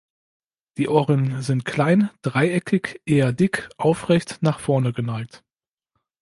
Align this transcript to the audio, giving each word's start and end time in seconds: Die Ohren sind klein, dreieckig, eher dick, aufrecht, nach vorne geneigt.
Die 0.77 0.87
Ohren 0.87 1.43
sind 1.43 1.63
klein, 1.63 2.09
dreieckig, 2.23 2.99
eher 3.05 3.33
dick, 3.33 3.69
aufrecht, 3.77 4.39
nach 4.41 4.57
vorne 4.59 4.93
geneigt. 4.93 5.43